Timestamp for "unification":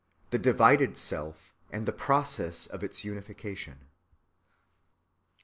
3.05-3.85